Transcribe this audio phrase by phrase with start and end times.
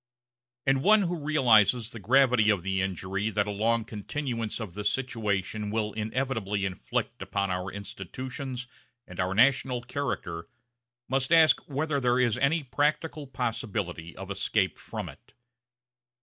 [0.65, 4.89] And one who realizes the gravity of the injury that a long continuance of this
[4.89, 8.65] situation will inevitably inflict upon our institutions
[9.05, 10.47] and our national character
[11.07, 15.33] must ask whether there is any practical possibility of escape from it.